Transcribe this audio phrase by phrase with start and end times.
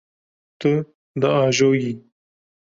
[0.59, 0.71] Tu
[1.21, 1.93] diajoyî.